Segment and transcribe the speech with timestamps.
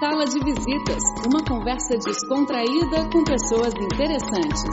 [0.00, 4.64] Sala de Visitas, uma conversa descontraída com pessoas interessantes.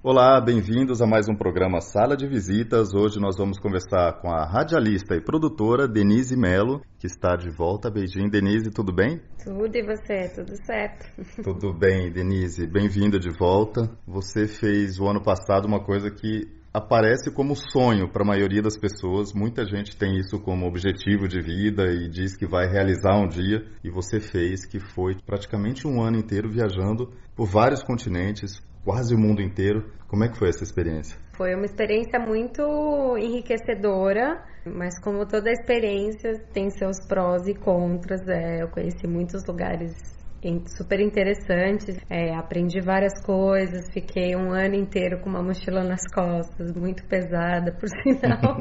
[0.00, 2.94] Olá, bem-vindos a mais um programa Sala de Visitas.
[2.94, 7.90] Hoje nós vamos conversar com a radialista e produtora Denise Melo, que está de volta.
[7.90, 9.20] Beijinho, Denise, tudo bem?
[9.42, 11.04] Tudo e você, tudo certo?
[11.42, 12.66] Tudo bem, Denise.
[12.66, 13.90] Bem-vinda de volta.
[14.06, 18.78] Você fez o ano passado uma coisa que aparece como sonho para a maioria das
[18.78, 19.32] pessoas.
[19.32, 23.64] Muita gente tem isso como objetivo de vida e diz que vai realizar um dia.
[23.84, 29.18] E você fez, que foi praticamente um ano inteiro viajando por vários continentes, quase o
[29.18, 29.92] mundo inteiro.
[30.06, 31.18] Como é que foi essa experiência?
[31.36, 32.62] Foi uma experiência muito
[33.18, 38.26] enriquecedora, mas como toda experiência tem seus prós e contras.
[38.26, 40.17] É, eu conheci muitos lugares
[40.76, 41.96] super interessantes.
[42.08, 47.72] É, aprendi várias coisas, fiquei um ano inteiro com uma mochila nas costas, muito pesada,
[47.72, 48.58] por sinal.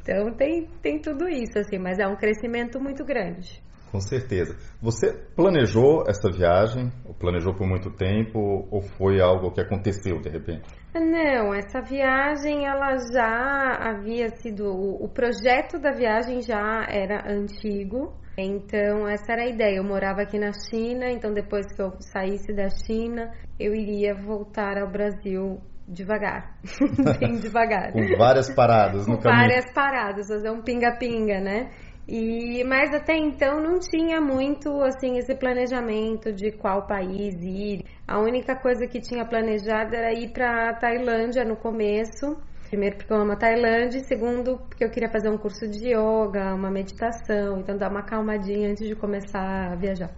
[0.00, 3.62] então tem, tem tudo isso, assim, mas é um crescimento muito grande.
[3.90, 4.56] Com certeza.
[4.80, 6.92] Você planejou essa viagem?
[7.04, 8.68] Ou planejou por muito tempo?
[8.70, 10.62] Ou foi algo que aconteceu de repente?
[10.94, 14.64] Não, essa viagem ela já havia sido.
[14.68, 18.14] O projeto da viagem já era antigo.
[18.38, 19.76] Então, essa era a ideia.
[19.76, 24.78] Eu morava aqui na China, então depois que eu saísse da China, eu iria voltar
[24.78, 26.56] ao Brasil devagar,
[27.18, 27.92] bem devagar.
[27.92, 29.48] Com várias paradas no Com caminho.
[29.48, 31.70] várias paradas, fazer um pinga-pinga, né?
[32.08, 37.84] E, mas até então não tinha muito assim esse planejamento de qual país ir.
[38.06, 42.36] A única coisa que tinha planejado era ir para Tailândia no começo.
[42.70, 45.88] Primeiro porque eu amo a Tailândia e segundo porque eu queria fazer um curso de
[45.88, 50.10] yoga, uma meditação, então dar uma calmadinha antes de começar a viajar.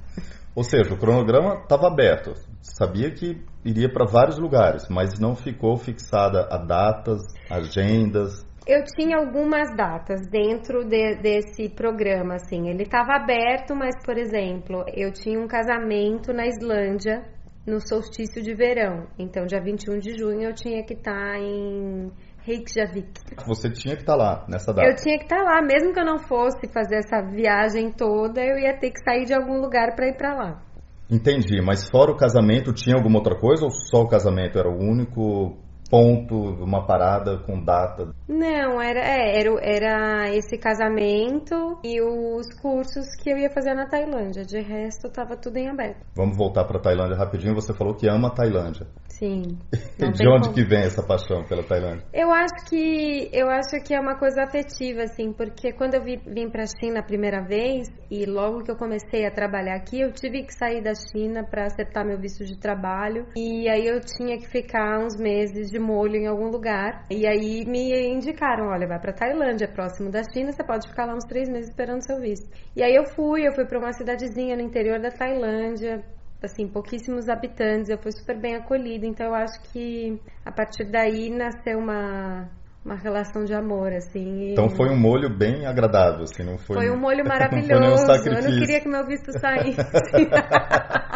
[0.54, 2.34] Ou seja, o cronograma estava aberto.
[2.60, 8.46] Sabia que iria para vários lugares, mas não ficou fixada a datas, agendas.
[8.66, 12.68] Eu tinha algumas datas dentro de, desse programa, assim.
[12.68, 17.24] Ele estava aberto, mas, por exemplo, eu tinha um casamento na Islândia
[17.66, 19.06] no solstício de verão.
[19.18, 22.12] Então, dia 21 de junho, eu tinha que estar tá em
[22.44, 23.12] Reykjavik.
[23.46, 24.88] Você tinha que estar tá lá nessa data?
[24.88, 28.40] Eu tinha que estar tá lá, mesmo que eu não fosse fazer essa viagem toda,
[28.40, 30.62] eu ia ter que sair de algum lugar para ir para lá.
[31.10, 34.78] Entendi, mas fora o casamento, tinha alguma outra coisa ou só o casamento era o
[34.78, 35.56] único
[35.92, 38.14] ponto, uma parada com data?
[38.26, 43.86] Não, era, é, era, era esse casamento e os cursos que eu ia fazer na
[43.86, 44.42] Tailândia.
[44.42, 46.00] De resto, estava tudo em aberto.
[46.16, 47.54] Vamos voltar para Tailândia rapidinho.
[47.54, 48.86] Você falou que ama a Tailândia.
[49.06, 49.58] Sim.
[49.98, 50.54] de onde como.
[50.54, 52.06] que vem essa paixão pela Tailândia?
[52.14, 56.18] Eu acho que eu acho que é uma coisa afetiva, assim, porque quando eu vim,
[56.26, 60.00] vim para a China a primeira vez e logo que eu comecei a trabalhar aqui,
[60.00, 64.00] eu tive que sair da China para acertar meu visto de trabalho e aí eu
[64.00, 68.86] tinha que ficar uns meses de molho em algum lugar e aí me indicaram, olha,
[68.86, 72.20] vai para Tailândia, próximo da China, você pode ficar lá uns três meses esperando seu
[72.20, 72.48] visto.
[72.76, 76.02] E aí eu fui, eu fui para uma cidadezinha no interior da Tailândia,
[76.42, 81.30] assim, pouquíssimos habitantes, eu fui super bem acolhida, então eu acho que a partir daí
[81.30, 82.48] nasceu uma,
[82.84, 84.52] uma relação de amor, assim.
[84.52, 86.76] Então foi um molho bem agradável, assim, não foi...
[86.76, 89.78] Foi um molho maravilhoso, não eu não queria que meu visto saísse.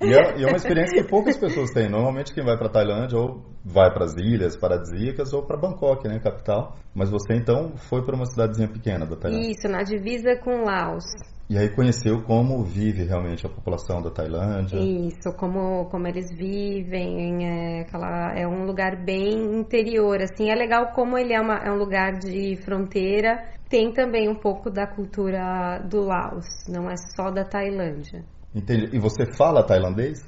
[0.00, 1.88] e, é, e é uma experiência que poucas pessoas têm.
[1.88, 6.18] Normalmente quem vai para Tailândia ou vai para as ilhas paradisíacas ou para Bangkok, né,
[6.18, 6.76] capital.
[6.94, 9.50] Mas você então foi para uma cidadezinha pequena da Tailândia.
[9.50, 11.04] Isso, na divisa com Laos.
[11.50, 14.78] E aí conheceu como vive realmente a população da Tailândia.
[14.78, 20.92] Isso, como, como eles vivem, é, aquela, é um lugar bem interior, assim, é legal
[20.94, 25.78] como ele é, uma, é um lugar de fronteira, tem também um pouco da cultura
[25.88, 28.24] do Laos, não é só da Tailândia.
[28.52, 28.90] Entendi.
[28.92, 30.18] E você fala tailandês?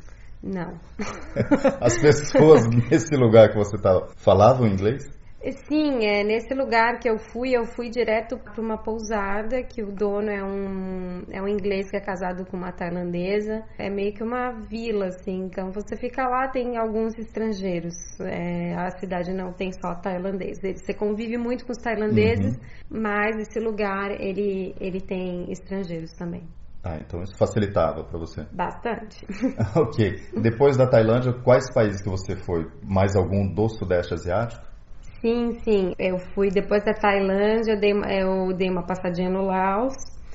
[0.41, 0.78] Não.
[1.82, 5.03] As pessoas nesse lugar que você estava falavam inglês?
[5.50, 9.91] Sim, é, nesse lugar que eu fui, eu fui direto para uma pousada que o
[9.91, 13.64] dono é um, é um inglês que é casado com uma tailandesa.
[13.76, 15.44] É meio que uma vila, assim.
[15.44, 17.94] Então você fica lá, tem alguns estrangeiros.
[18.20, 20.58] É, a cidade não tem só tailandês.
[20.60, 23.00] Você convive muito com os tailandeses, uhum.
[23.03, 26.42] mas esse lugar ele, ele tem estrangeiros também.
[26.84, 28.44] Ah, então isso facilitava para você?
[28.53, 29.24] Bastante.
[29.77, 30.15] ok.
[30.41, 32.66] Depois da Tailândia, quais países que você foi?
[32.83, 34.72] Mais algum do Sudeste Asiático?
[35.22, 35.95] Sim, sim.
[36.01, 39.95] Eu fui depois da Tailândia, eu dei, eu dei uma passadinha no Laos,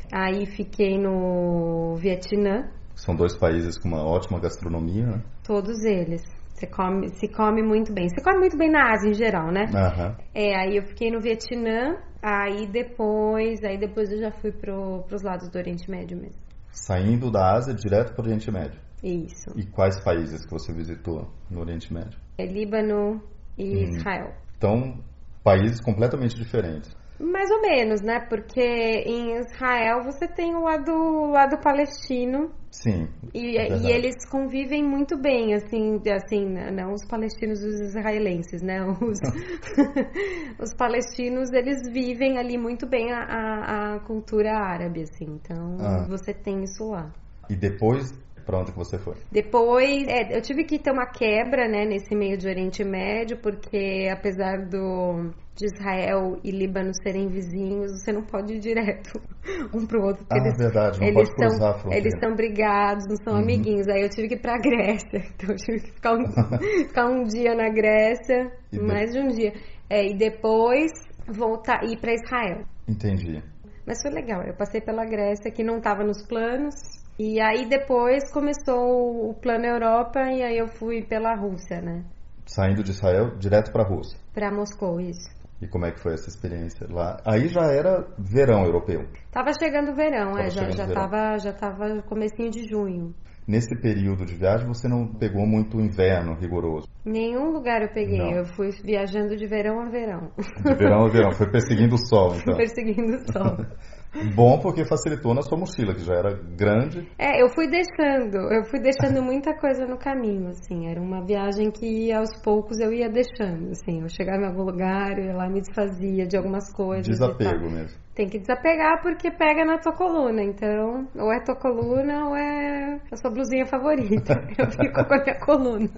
[0.10, 2.72] aí fiquei no Vietnã.
[2.96, 5.22] São dois países com uma ótima gastronomia, né?
[5.44, 6.24] Todos eles.
[6.54, 8.08] Você come, se come muito bem.
[8.08, 9.66] Você come muito bem na Ásia em geral, né?
[9.66, 10.16] Uhum.
[10.34, 15.22] É, aí eu fiquei no Vietnã, aí depois, aí depois eu já fui pro, pros
[15.22, 16.42] lados do Oriente Médio mesmo.
[16.72, 18.80] Saindo da Ásia direto para o Oriente Médio.
[19.04, 19.52] Isso.
[19.56, 22.18] E quais países que você visitou no Oriente Médio?
[22.38, 23.22] É Líbano
[23.58, 23.84] e hum.
[23.84, 24.47] Israel.
[24.58, 25.04] Então,
[25.44, 26.96] países completamente diferentes.
[27.20, 28.20] Mais ou menos, né?
[28.30, 30.92] Porque em Israel você tem o lado,
[31.32, 32.52] lado palestino.
[32.70, 33.08] Sim.
[33.34, 38.82] E, é e eles convivem muito bem, assim, assim, não os palestinos os israelenses, né?
[39.02, 39.20] Os,
[40.62, 45.26] os palestinos, eles vivem ali muito bem a, a, a cultura árabe, assim.
[45.26, 46.06] Então, ah.
[46.08, 47.12] você tem isso lá.
[47.50, 48.12] E depois
[48.48, 49.16] para onde que você foi?
[49.30, 54.10] Depois, é, eu tive que ter uma quebra, né, nesse meio de Oriente Médio, porque
[54.10, 59.20] apesar do de Israel e Líbano serem vizinhos, você não pode ir direto
[59.74, 60.24] um pro outro.
[60.30, 61.92] Ah, eles, verdade, não eles pode cruzar são.
[61.92, 63.42] Eles são brigados, não são uhum.
[63.42, 63.88] amiguinhos.
[63.88, 66.26] Aí eu tive que ir pra Grécia, então eu tive que ficar um,
[66.88, 69.54] ficar um dia na Grécia, e mais de um dia.
[69.90, 70.92] É, e depois
[71.28, 72.64] voltar, ir para Israel.
[72.88, 73.42] Entendi.
[73.86, 76.76] Mas foi legal, eu passei pela Grécia, que não estava nos planos,
[77.20, 82.04] e aí depois começou o plano Europa e aí eu fui pela Rússia, né?
[82.46, 84.20] Saindo de Israel direto para a Rússia.
[84.34, 85.36] Para Moscou, isso.
[85.60, 87.20] E como é que foi essa experiência lá?
[87.26, 89.08] Aí já era verão europeu.
[89.32, 90.94] Tava chegando o verão, tava é, já já verão.
[90.94, 93.16] tava já tava comecinho de junho.
[93.48, 96.88] Nesse período de viagem você não pegou muito inverno rigoroso?
[97.04, 98.38] Nenhum lugar eu peguei, não.
[98.38, 100.32] eu fui viajando de verão a verão.
[100.38, 102.56] De verão a verão, foi perseguindo o sol, então.
[102.56, 103.58] perseguindo o sol.
[104.36, 107.08] Bom porque facilitou na sua mochila, que já era grande.
[107.18, 110.88] É, eu fui deixando, eu fui deixando muita coisa no caminho, assim.
[110.88, 114.02] Era uma viagem que aos poucos eu ia deixando, assim.
[114.02, 117.08] Eu chegava em algum lugar, eu ia lá me desfazia de algumas coisas.
[117.08, 120.42] Desapego mesmo tem que desapegar porque pega na tua coluna.
[120.42, 124.34] Então, ou é tua coluna ou é a sua blusinha favorita.
[124.58, 125.90] Eu fico com a minha coluna.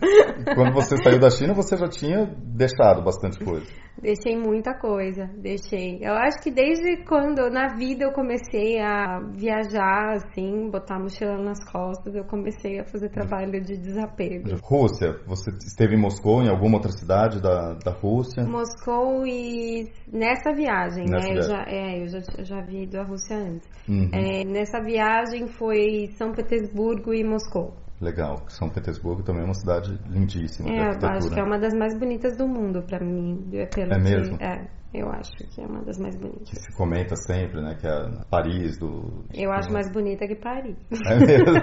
[0.53, 3.65] Quando você saiu da China, você já tinha deixado bastante coisa.
[4.01, 5.99] Deixei muita coisa, deixei.
[6.01, 11.37] Eu acho que desde quando na vida eu comecei a viajar, assim, botar a mochila
[11.37, 14.49] nas costas, eu comecei a fazer trabalho de desapego.
[14.61, 18.43] Rússia, você esteve em Moscou, em alguma outra cidade da, da Rússia?
[18.43, 21.33] Moscou e nessa viagem, nessa né?
[21.33, 21.37] Viagem.
[21.37, 23.67] Eu já, é, eu já, já vi da Rússia antes.
[23.87, 24.09] Uhum.
[24.13, 27.73] É, nessa viagem foi São Petersburgo e Moscou.
[28.01, 28.45] Legal.
[28.47, 30.69] São Petersburgo também é uma cidade lindíssima.
[30.69, 33.45] É, eu acho que é uma das mais bonitas do mundo para mim.
[33.73, 34.37] Pelo é mesmo?
[34.37, 36.49] Que, é, eu acho que é uma das mais bonitas.
[36.49, 37.75] Que se comenta sempre, né?
[37.75, 39.25] Que é Paris do.
[39.33, 40.77] Eu acho mais bonita que Paris.
[41.05, 41.61] É mesmo?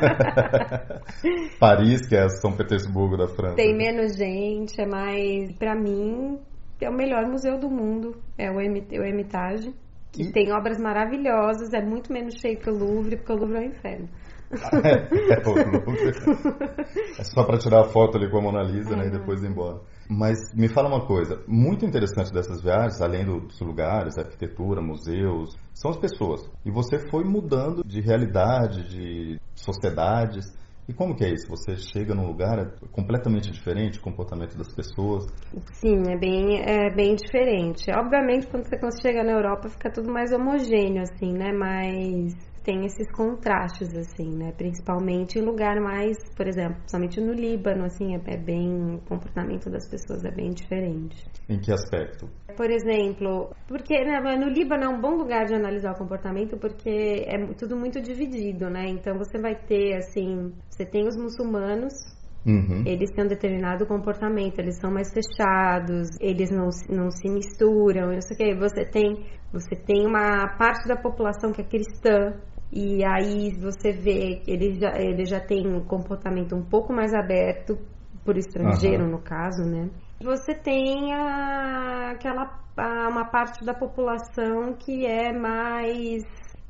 [1.58, 3.56] Paris, que é São Petersburgo da França.
[3.56, 5.52] Tem menos gente, é mais.
[5.58, 6.38] Para mim,
[6.80, 8.14] é o melhor museu do mundo.
[8.36, 9.74] É o, o Hermitage.
[10.12, 10.32] Que e...
[10.32, 13.70] tem obras maravilhosas, é muito menos cheio que o Louvre, porque o Louvre é um
[13.70, 14.08] inferno.
[14.84, 16.12] é, é, o Louvre.
[17.19, 18.96] é só para tirar a foto ali com a Mona Lisa uhum.
[18.98, 19.81] né, e depois ir embora.
[20.08, 25.90] Mas me fala uma coisa, muito interessante dessas viagens, além dos lugares, arquitetura, museus, são
[25.90, 26.48] as pessoas.
[26.64, 30.46] E você foi mudando de realidade, de sociedades.
[30.88, 31.48] E como que é isso?
[31.48, 35.26] Você chega num lugar é completamente diferente o comportamento das pessoas?
[35.72, 37.90] Sim, é bem, é bem diferente.
[37.90, 41.50] Obviamente, quando você, quando você chega na Europa, fica tudo mais homogêneo, assim, né?
[41.52, 44.50] Mas tem esses contrastes, assim, né?
[44.50, 48.96] Principalmente em lugar mais, por exemplo, principalmente no Líbano, assim, é, é bem.
[48.96, 51.24] O comportamento das pessoas é bem diferente.
[51.48, 52.28] Em que aspecto?
[52.56, 57.24] Por exemplo, porque né, no Líbano é um bom lugar de analisar o comportamento porque
[57.28, 58.88] é tudo muito dividido, né?
[58.88, 61.92] Então você vai ter, assim, você tem os muçulmanos,
[62.46, 62.84] Uhum.
[62.86, 68.20] Eles têm um determinado comportamento, eles são mais fechados, eles não, não se misturam, não
[68.20, 68.54] sei o que.
[68.54, 72.40] Você tem, você tem uma parte da população que é cristã,
[72.72, 77.14] e aí você vê que ele já, ele já tem um comportamento um pouco mais
[77.14, 77.79] aberto,
[78.26, 79.12] por estrangeiro uhum.
[79.12, 79.88] no caso, né?
[80.20, 86.24] Você tem a, aquela a, uma parte da população que é mais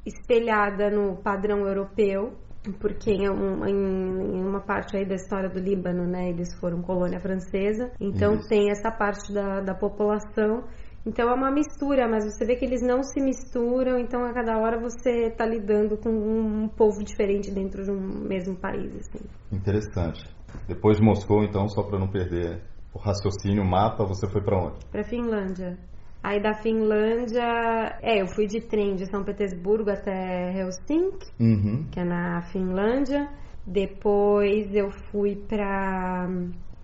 [0.04, 2.34] espelhada no padrão europeu,
[2.80, 7.90] porque em, em, uma parte aí da história do Líbano, né, eles foram colônia francesa,
[8.00, 8.48] então Isso.
[8.48, 10.64] tem essa parte da, da população
[11.06, 14.58] então é uma mistura, mas você vê que eles não se misturam, então a cada
[14.58, 18.92] hora você está lidando com um povo diferente dentro de um mesmo país.
[18.96, 19.24] Assim.
[19.52, 20.28] Interessante.
[20.66, 22.60] Depois de Moscou, então, só para não perder
[22.92, 24.84] o raciocínio, o mapa, você foi para onde?
[24.90, 25.78] Para Finlândia.
[26.22, 31.86] Aí da Finlândia, é, eu fui de trem de São Petersburgo até Helsinki, uhum.
[31.88, 33.28] que é na Finlândia.
[33.64, 36.28] Depois eu fui para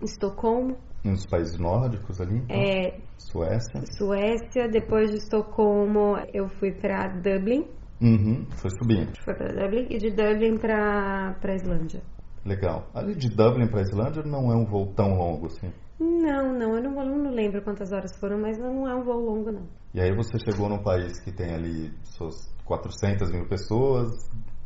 [0.01, 2.37] Estocolmo, nos países nórdicos ali?
[2.37, 2.55] Então?
[2.55, 2.99] É.
[3.17, 3.81] Suécia?
[3.97, 7.67] Suécia, depois de Estocolmo eu fui para Dublin.
[8.01, 9.11] Uhum, foi subindo.
[9.23, 12.01] Foi para Dublin e de Dublin para para Islândia.
[12.45, 12.87] Legal.
[12.93, 15.71] Ali de Dublin para Islândia não é um voo tão longo assim?
[15.99, 19.19] Não, não, eu não, eu não lembro quantas horas foram, mas não é um voo
[19.19, 19.67] longo não.
[19.93, 24.09] E aí você chegou num país que tem ali suas 400 mil pessoas,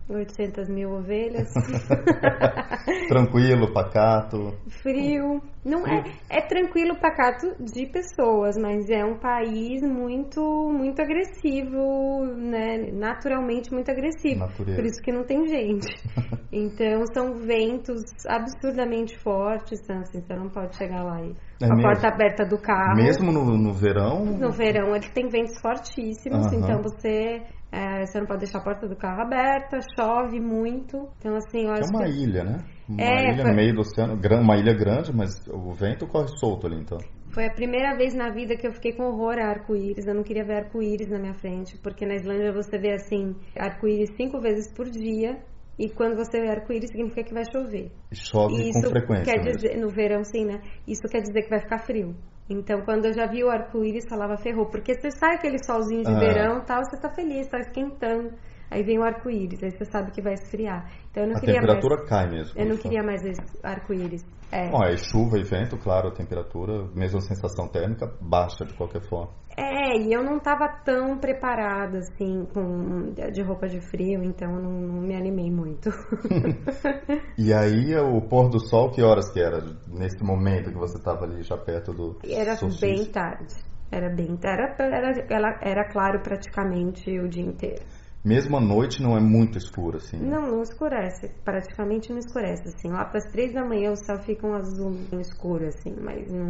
[0.10, 1.52] 800 mil ovelhas.
[3.10, 4.54] tranquilo, pacato.
[4.82, 5.42] Frio.
[5.66, 12.90] Não é, é tranquilo, pacato de pessoas, mas é um país muito, muito agressivo, né?
[12.94, 14.40] Naturalmente muito agressivo.
[14.40, 14.78] Natureza.
[14.78, 15.88] Por isso que não tem gente.
[16.50, 21.76] Então são ventos absurdamente fortes, então, assim, você não pode chegar lá e É a
[21.76, 21.82] mesmo?
[21.82, 22.96] porta aberta do carro.
[22.96, 24.26] Mesmo no, no verão?
[24.26, 28.88] No verão ele tem ventos fortíssimos, então você, é, você não pode deixar a porta
[28.88, 31.10] do carro aberta, chove muito.
[31.20, 32.58] Então assim, eu É acho uma que ilha, né?
[32.90, 36.28] Uma É, ilha foi- no meio do oceano, uma ilha grande, mas o vento corre
[36.40, 36.98] solto ali, então.
[37.30, 40.08] foi a primeira vez na vida que eu fiquei com horror a arco-íris.
[40.08, 44.16] Eu não queria ver arco-íris na minha frente, porque na Islândia você vê assim, arco-íris
[44.16, 45.38] cinco vezes por dia.
[45.78, 47.92] E quando você vê arco-íris significa que vai chover.
[48.12, 49.26] Chove E com isso frequência.
[49.32, 49.60] quer mesmo.
[49.62, 50.60] dizer, no verão sim, né?
[50.88, 52.16] Isso quer dizer que vai ficar frio.
[52.50, 56.14] Então, quando eu já vi o arco-íris, falava ferrou, porque você sai aquele solzinho de
[56.14, 56.20] Ah.
[56.20, 58.32] verão, tal, você tá feliz, tá esquentando.
[58.70, 60.92] Aí vem o arco-íris, aí você sabe que vai esfriar.
[61.10, 62.10] Então eu não A queria temperatura mais.
[62.10, 62.60] cai mesmo.
[62.60, 63.22] Eu não queria mais
[63.64, 64.26] arco-íris.
[64.52, 64.70] É.
[64.70, 69.02] Bom, aí chuva e vento, claro, a temperatura, mesmo a sensação térmica, baixa de qualquer
[69.02, 69.32] forma.
[69.58, 74.62] É, e eu não tava tão preparada, assim, com, de roupa de frio, então eu
[74.62, 75.90] não, não me animei muito.
[77.38, 79.64] E aí, o pôr do sol, que horas que era?
[79.88, 82.88] Nesse momento que você estava ali já perto do Era solstício?
[82.88, 83.54] bem tarde.
[83.92, 87.84] Era bem era, era, era, era claro praticamente o dia inteiro.
[88.26, 90.18] Mesmo à noite não é muito escuro, assim.
[90.18, 90.30] né?
[90.30, 91.30] Não, não escurece.
[91.46, 92.90] Praticamente não escurece, assim.
[92.90, 96.48] Lá para as três da manhã o céu fica um azul escuro, assim, mas não.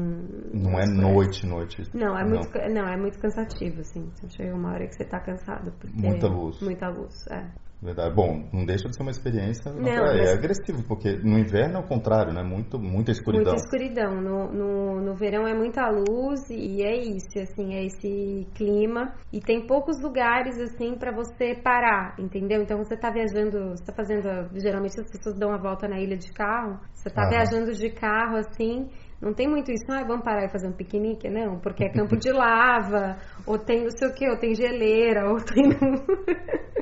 [0.54, 0.96] Não é escurece.
[1.02, 1.84] noite, noite.
[1.94, 4.12] Não, é muito, ca- não, é muito cansativo, assim.
[4.16, 5.72] Então, Chega uma hora que você tá cansado.
[5.94, 6.62] Muita luz.
[6.62, 7.46] Muita luz, é.
[7.82, 8.16] Verdade.
[8.16, 9.72] Bom, não deixa de ser uma experiência.
[9.72, 10.06] Não, natural.
[10.18, 12.42] mas- É agressivo, porque no inverno é o contrário, né?
[12.42, 13.54] Muito, muita escuridão.
[13.54, 14.20] Muita escuridão.
[14.20, 19.14] No, no, no verão é muita luz e é isso, assim, é esse clima.
[19.32, 22.62] E tem poucos lugares, assim, para você parar, entendeu?
[22.64, 24.28] Então você tá viajando, você tá fazendo.
[24.56, 26.80] Geralmente as pessoas dão uma volta na ilha de carro.
[26.94, 27.30] Você tá Aham.
[27.30, 28.90] viajando de carro, assim.
[29.22, 32.16] Não tem muito isso, ah, vamos parar e fazer um piquenique, não, porque é campo
[32.16, 33.18] de lava,
[33.48, 35.64] ou tem não sei o que, ou tem geleira, ou tem.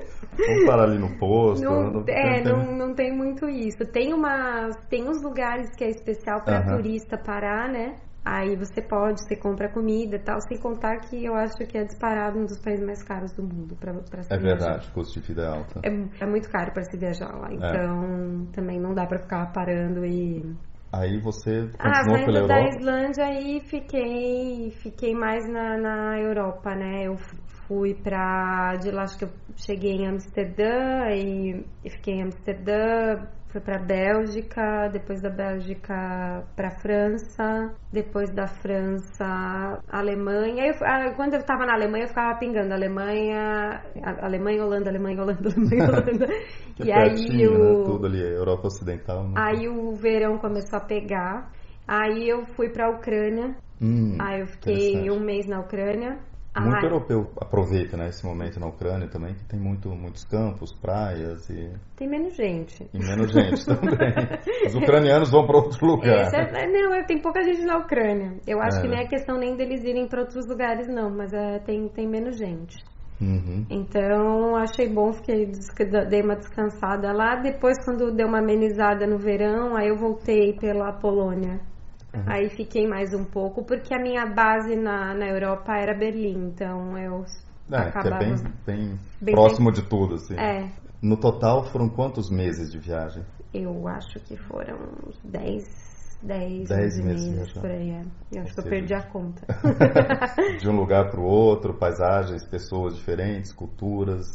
[0.48, 1.64] Vamos parar ali no posto.
[1.70, 3.86] Não, tem- é, tem- não, não tem muito isso.
[3.92, 6.78] Tem umas, tem uns lugares que é especial para Aham.
[6.78, 7.96] turista parar, né?
[8.24, 11.84] Aí você pode, você compra comida e tal, sem contar que eu acho que é
[11.84, 14.58] disparado um dos países mais caros do mundo para se É viajar.
[14.58, 15.80] verdade, custo de vida é alto.
[15.84, 15.90] É,
[16.24, 20.42] é muito caro para se viajar lá, então também não dá para ficar parando e
[20.92, 22.78] Aí você ah, continuou pela saindo da Europa?
[22.78, 27.04] Islândia aí fiquei, fiquei mais na, na Europa, né?
[27.08, 27.18] Eu
[27.68, 28.76] fui pra.
[28.82, 33.80] De lá acho que eu cheguei em Amsterdã e, e fiquei em Amsterdã, fui pra
[33.80, 40.66] Bélgica, depois da Bélgica pra França, depois da França Alemanha.
[40.68, 43.82] Eu ah, quando eu tava na Alemanha eu ficava pingando Alemanha,
[44.22, 46.28] Alemanha, Holanda, Alemanha, Holanda, Alemanha, Holanda.
[46.76, 47.72] Que e é aí pertinho, né?
[47.72, 47.84] o.
[47.84, 49.24] Tudo ali, Europa Ocidental.
[49.24, 49.34] Né?
[49.36, 51.52] Aí o verão começou a pegar.
[51.88, 53.56] Aí eu fui pra Ucrânia.
[53.82, 56.18] Hum, Aí eu fiquei um mês na Ucrânia.
[56.58, 60.72] Muito Ah, europeu aproveita né, esse momento na Ucrânia também, que tem muito, muitos campos,
[60.74, 62.90] praias e, tem menos gente.
[62.94, 64.14] e menos gente também.
[64.66, 66.28] Os ucranianos vão para outro lugar.
[66.28, 68.34] Esse é- não, é- tem pouca gente na Ucrânia.
[68.48, 71.34] Eu acho É, que não é questão nem deles irem para outros lugares, não, mas
[71.34, 72.84] é, tem, tem menos gente.
[73.22, 73.66] Uhum.
[73.70, 75.50] Então achei bom, fiquei
[76.10, 77.36] dei uma descansada lá.
[77.38, 81.60] Depois, quando deu uma amenizada no verão, aí eu voltei pela Polônia.
[82.16, 82.24] Uhum.
[82.28, 86.98] Aí fiquei mais um pouco, porque a minha base na, na Europa era Berlim, então
[86.98, 87.26] eu
[87.72, 88.24] É, que é acabava.
[88.24, 90.36] bem, bem, Bem próximo de tudo, assim.
[90.36, 90.70] É,
[91.02, 93.24] No total foram quantos meses de viagem?
[93.54, 97.92] Eu acho que foram uns 10, 10, Dez 11 meses meses por aí.
[97.92, 98.04] é.
[98.32, 99.42] Eu acho que eu perdi a conta.
[100.60, 104.26] De um lugar para o outro, paisagens, pessoas diferentes, culturas,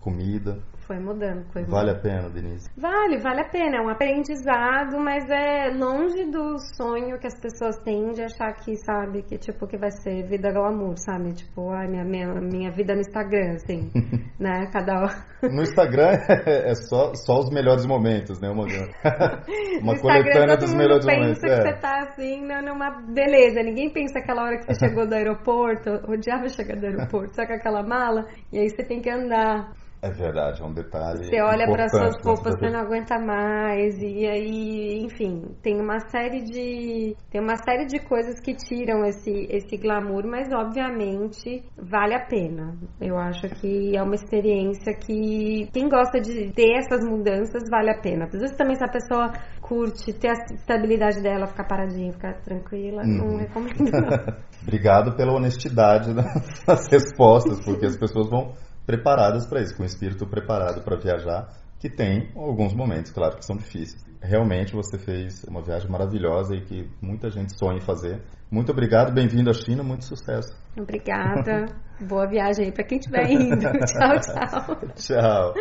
[0.00, 0.58] comida.
[0.90, 1.70] Foi mudando, mudando.
[1.70, 2.68] Vale a pena, Denise?
[2.76, 3.76] Vale, vale a pena.
[3.76, 8.74] É um aprendizado, mas é longe do sonho que as pessoas têm de achar que,
[8.74, 11.32] sabe, que tipo, que vai ser vida glamour, sabe?
[11.32, 13.88] Tipo, ai, minha, minha, minha vida no Instagram, assim,
[14.36, 14.66] né?
[14.72, 15.24] Cada hora.
[15.42, 16.10] No Instagram
[16.44, 18.50] é só, só os melhores momentos, né?
[18.50, 18.64] Uma,
[19.80, 21.40] uma coletânea dos melhores pensa momentos.
[21.40, 21.56] que é.
[21.56, 23.62] você tá assim, né, numa beleza.
[23.62, 27.52] Ninguém pensa aquela hora que você chegou do aeroporto, odiava chegar do aeroporto, só com
[27.52, 29.70] aquela mala, e aí você tem que andar.
[30.02, 31.24] É verdade, é um detalhe.
[31.24, 35.98] Você olha para suas importante roupas, você não aguenta mais e aí, enfim, tem uma
[36.08, 42.14] série de tem uma série de coisas que tiram esse esse glamour, mas obviamente vale
[42.14, 42.74] a pena.
[42.98, 48.00] Eu acho que é uma experiência que quem gosta de ter essas mudanças vale a
[48.00, 48.24] pena.
[48.24, 49.30] Às vezes também se a pessoa
[49.60, 53.36] curte ter a estabilidade dela, ficar paradinha, ficar tranquila, não Uhum.
[53.36, 54.08] recomendo não.
[54.62, 58.54] Obrigado pela honestidade nas respostas, porque as pessoas vão
[58.86, 63.44] preparadas para isso, com o espírito preparado para viajar, que tem alguns momentos, claro, que
[63.44, 64.04] são difíceis.
[64.22, 68.20] Realmente você fez uma viagem maravilhosa e que muita gente sonha em fazer.
[68.50, 70.54] Muito obrigado, bem-vindo à China, muito sucesso.
[70.76, 71.66] Obrigada.
[72.00, 73.60] Boa viagem aí para quem estiver indo.
[73.86, 74.76] tchau, tchau.
[74.94, 75.54] tchau.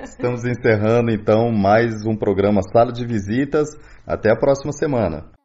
[0.00, 3.68] Estamos encerrando então mais um programa Sala de Visitas.
[4.06, 5.37] Até a próxima semana.